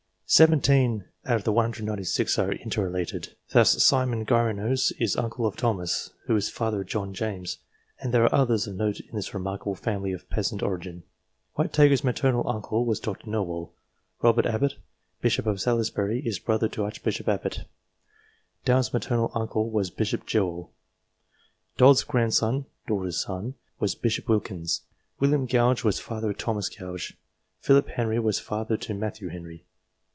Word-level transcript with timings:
17 0.33 1.03
out 1.25 1.35
of 1.35 1.43
the 1.43 1.51
196 1.51 2.39
are 2.39 2.53
interrelated. 2.53 3.35
Thus 3.49 3.83
Simon 3.83 4.23
Grynseus 4.23 4.93
is 4.97 5.17
uncle 5.17 5.45
of 5.45 5.57
Thomas, 5.57 6.11
who 6.25 6.37
is 6.37 6.49
father 6.49 6.79
of 6.79 6.87
John 6.87 7.13
Jarnes, 7.13 7.57
and 7.99 8.13
there 8.13 8.23
are 8.23 8.33
others 8.33 8.65
of 8.65 8.75
note 8.77 9.01
in 9.01 9.13
this 9.17 9.33
remarkable 9.33 9.75
family 9.75 10.13
of 10.13 10.29
peasant 10.29 10.61
DIVINES 10.61 11.03
263 11.57 11.57
origin. 11.57 11.57
Whitaker's 11.91 12.03
maternal 12.05 12.47
uncle 12.47 12.85
was 12.85 13.01
Dr. 13.01 13.29
Nowell. 13.29 13.73
Robert 14.21 14.45
Abbot, 14.45 14.75
Bishop 15.19 15.45
of 15.45 15.59
Salisbury, 15.59 16.21
is 16.25 16.39
brother 16.39 16.69
to 16.69 16.85
Archbishop 16.85 17.27
Abbot. 17.27 17.65
Downe's 18.63 18.93
maternal 18.93 19.33
uncle 19.35 19.69
was 19.69 19.89
Bishop 19.89 20.25
Jewell. 20.25 20.71
Dod's 21.75 22.05
grandson 22.05 22.67
(daughter's 22.87 23.21
son) 23.21 23.55
was 23.81 23.95
Bishop 23.95 24.29
Wilkins. 24.29 24.83
William 25.19 25.45
Gouge 25.45 25.83
was 25.83 25.99
father 25.99 26.29
of 26.29 26.37
Thomas 26.37 26.69
Gouge. 26.69 27.17
Philip 27.59 27.89
Henry 27.89 28.17
was 28.19 28.39
father 28.39 28.77
to 28.77 28.93
Matthew 28.93 29.27
Henry. 29.27 29.65